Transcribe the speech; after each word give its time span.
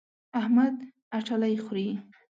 احمد 0.39 0.75
اټالۍ 1.17 1.55
خوري. 1.65 1.89